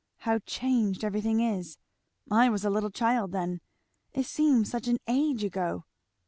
How 0.21 0.39
changed 0.47 1.03
everything 1.03 1.41
is! 1.41 1.77
I 2.31 2.49
was 2.49 2.65
a 2.65 2.71
little 2.71 2.89
child 2.89 3.33
then. 3.33 3.61
It 4.13 4.25
seems 4.25 4.67
such 4.71 4.87
an 4.87 4.97
age 5.07 5.43
ago! 5.43 5.85